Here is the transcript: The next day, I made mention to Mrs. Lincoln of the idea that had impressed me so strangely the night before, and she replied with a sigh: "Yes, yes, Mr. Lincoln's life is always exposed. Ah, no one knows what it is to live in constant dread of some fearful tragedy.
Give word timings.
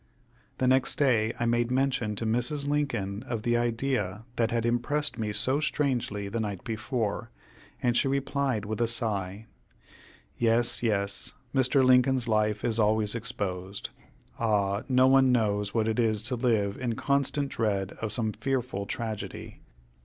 The 0.57 0.67
next 0.67 0.95
day, 0.95 1.31
I 1.39 1.45
made 1.45 1.69
mention 1.69 2.15
to 2.15 2.25
Mrs. 2.25 2.67
Lincoln 2.67 3.21
of 3.27 3.43
the 3.43 3.55
idea 3.55 4.25
that 4.35 4.49
had 4.49 4.65
impressed 4.65 5.19
me 5.19 5.31
so 5.31 5.59
strangely 5.59 6.27
the 6.27 6.39
night 6.39 6.63
before, 6.63 7.29
and 7.83 7.95
she 7.95 8.07
replied 8.07 8.65
with 8.65 8.81
a 8.81 8.87
sigh: 8.87 9.45
"Yes, 10.35 10.81
yes, 10.81 11.33
Mr. 11.53 11.85
Lincoln's 11.85 12.27
life 12.27 12.65
is 12.65 12.79
always 12.79 13.13
exposed. 13.13 13.91
Ah, 14.39 14.81
no 14.89 15.05
one 15.05 15.31
knows 15.31 15.75
what 15.75 15.87
it 15.87 15.99
is 15.99 16.23
to 16.23 16.35
live 16.35 16.77
in 16.77 16.95
constant 16.95 17.49
dread 17.49 17.91
of 18.01 18.11
some 18.11 18.31
fearful 18.31 18.87
tragedy. 18.87 19.61